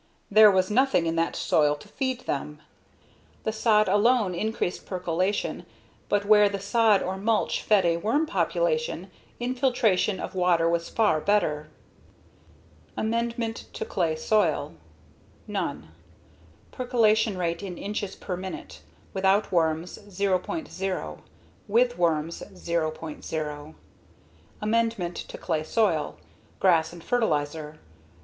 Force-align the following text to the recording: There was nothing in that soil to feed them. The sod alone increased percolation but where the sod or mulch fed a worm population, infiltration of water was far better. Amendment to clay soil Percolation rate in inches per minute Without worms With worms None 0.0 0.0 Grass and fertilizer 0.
There 0.31 0.49
was 0.49 0.71
nothing 0.71 1.05
in 1.05 1.15
that 1.17 1.35
soil 1.35 1.75
to 1.75 1.87
feed 1.87 2.21
them. 2.21 2.59
The 3.43 3.51
sod 3.51 3.87
alone 3.87 4.33
increased 4.33 4.87
percolation 4.87 5.63
but 6.09 6.25
where 6.25 6.49
the 6.49 6.59
sod 6.59 7.03
or 7.03 7.17
mulch 7.17 7.61
fed 7.61 7.85
a 7.85 7.97
worm 7.97 8.25
population, 8.25 9.11
infiltration 9.39 10.19
of 10.19 10.33
water 10.33 10.67
was 10.67 10.89
far 10.89 11.19
better. 11.21 11.69
Amendment 12.97 13.67
to 13.73 13.85
clay 13.85 14.15
soil 14.15 14.73
Percolation 16.71 17.37
rate 17.37 17.61
in 17.61 17.77
inches 17.77 18.15
per 18.15 18.35
minute 18.35 18.81
Without 19.13 19.51
worms 19.51 19.97
With 19.99 20.17
worms 20.39 20.81
None 21.69 21.89
0.0 22.55 23.75
0.0 24.79 26.15
Grass 26.59 26.91
and 26.91 27.03
fertilizer 27.03 27.71
0. 27.73 27.77